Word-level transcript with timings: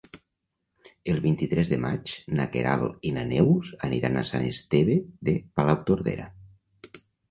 El 1.13 1.19
vint-i-tres 1.25 1.73
de 1.73 1.79
maig 1.83 2.15
na 2.41 2.49
Queralt 2.57 3.07
i 3.11 3.13
na 3.21 3.29
Neus 3.35 3.73
aniran 3.91 4.19
a 4.19 4.27
Sant 4.35 4.51
Esteve 4.51 5.01
de 5.33 5.41
Palautordera. 5.59 6.31